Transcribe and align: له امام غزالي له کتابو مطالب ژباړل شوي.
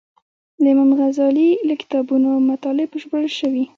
له 0.61 0.67
امام 0.73 0.91
غزالي 0.99 1.49
له 1.67 1.73
کتابو 1.81 2.13
مطالب 2.49 2.89
ژباړل 3.01 3.29
شوي. 3.39 3.63